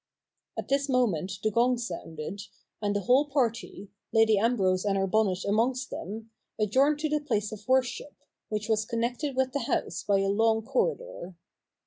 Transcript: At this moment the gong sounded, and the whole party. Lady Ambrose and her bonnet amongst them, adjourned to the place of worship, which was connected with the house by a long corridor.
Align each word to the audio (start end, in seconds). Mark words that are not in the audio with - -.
At 0.57 0.67
this 0.67 0.89
moment 0.89 1.31
the 1.43 1.51
gong 1.51 1.77
sounded, 1.77 2.41
and 2.81 2.95
the 2.95 3.01
whole 3.01 3.25
party. 3.29 3.91
Lady 4.11 4.35
Ambrose 4.39 4.83
and 4.83 4.97
her 4.97 5.05
bonnet 5.05 5.45
amongst 5.45 5.91
them, 5.91 6.31
adjourned 6.59 6.97
to 7.01 7.09
the 7.09 7.19
place 7.21 7.51
of 7.51 7.67
worship, 7.67 8.15
which 8.49 8.67
was 8.67 8.83
connected 8.83 9.35
with 9.35 9.53
the 9.53 9.59
house 9.67 10.01
by 10.01 10.17
a 10.21 10.27
long 10.27 10.63
corridor. 10.63 11.35